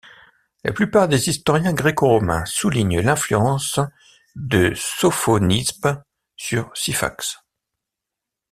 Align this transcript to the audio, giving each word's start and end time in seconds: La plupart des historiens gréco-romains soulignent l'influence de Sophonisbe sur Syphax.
La 0.63 0.71
plupart 0.73 1.07
des 1.07 1.29
historiens 1.29 1.73
gréco-romains 1.73 2.43
soulignent 2.45 3.01
l'influence 3.01 3.79
de 4.35 4.73
Sophonisbe 4.75 6.01
sur 6.35 6.71
Syphax. 6.73 7.37